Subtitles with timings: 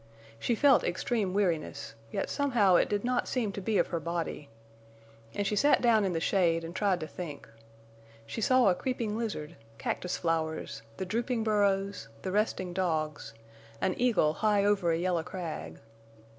[0.39, 4.49] She felt extreme weariness, yet somehow it did not seem to be of her body.
[5.35, 7.47] And she sat down in the shade and tried to think.
[8.25, 13.35] She saw a creeping lizard, cactus flowers, the drooping burros, the resting dogs,
[13.79, 15.77] an eagle high over a yellow crag.